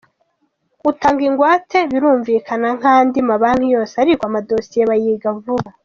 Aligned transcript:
Utanga 0.89 1.21
ingwate 1.29 1.79
birumvikana 1.91 2.67
nk’andi 2.77 3.19
mabanki 3.29 3.67
yose, 3.75 3.93
ariko 4.03 4.21
amadosiye 4.25 4.83
bayiga 4.91 5.29
vuba. 5.41 5.69